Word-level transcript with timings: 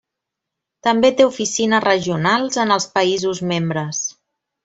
També 0.87 1.11
té 1.19 1.27
oficines 1.31 1.83
regionals 1.85 2.59
en 2.65 2.77
els 2.79 2.89
països 2.97 3.43
membres. 3.55 4.01